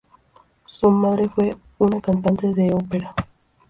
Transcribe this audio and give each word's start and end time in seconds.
Su 0.65 0.89
madre 0.89 1.29
fue 1.29 1.55
una 1.77 2.01
cantante 2.01 2.51
de 2.55 2.73
ópera. 2.73 3.13